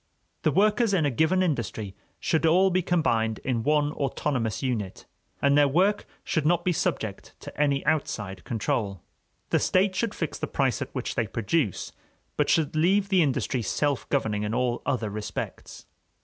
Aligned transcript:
The 0.41 0.49
workers 0.51 0.95
in 0.95 1.05
a 1.05 1.11
given 1.11 1.43
industry 1.43 1.95
should 2.19 2.43
all 2.47 2.71
be 2.71 2.81
combined 2.81 3.37
in 3.43 3.61
one 3.61 3.91
autonomous 3.91 4.63
unit, 4.63 5.05
and 5.43 5.55
their 5.55 5.67
work 5.67 6.07
should 6.23 6.43
not 6.43 6.65
be 6.65 6.71
subject 6.71 7.35
to 7.41 7.55
any 7.55 7.85
outside 7.85 8.43
control. 8.43 9.03
The 9.51 9.59
state 9.59 9.93
should 9.95 10.15
fix 10.15 10.39
the 10.39 10.47
price 10.47 10.81
at 10.81 10.89
which 10.95 11.13
they 11.13 11.27
produce, 11.27 11.91
but 12.35 12.49
should 12.49 12.75
leave 12.75 13.09
the 13.09 13.21
industry 13.21 13.61
self 13.61 14.09
governing 14.09 14.41
in 14.41 14.55
all 14.55 14.81
other 14.87 15.11
respects. 15.11 15.85